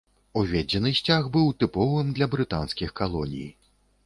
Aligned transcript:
Уведзены 0.39 0.93
сцяг 0.99 1.29
быў 1.35 1.51
тыповым 1.65 2.07
для 2.19 2.29
брытанскіх 2.33 2.89
калоній. 3.03 3.47